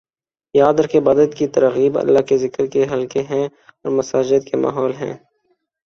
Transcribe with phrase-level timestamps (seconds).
[0.55, 4.93] یاد رکھیں عبادت کی تراغیب اللہ کے ذکر کے حلقے ہیں اور مساجد کے ماحول
[4.95, 5.13] ہیں